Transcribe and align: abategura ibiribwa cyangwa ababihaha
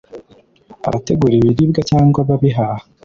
abategura 0.87 1.33
ibiribwa 1.35 1.81
cyangwa 1.89 2.17
ababihaha 2.21 2.83